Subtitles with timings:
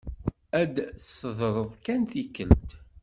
[0.61, 2.69] Ad teddreḍ kan tikkelt.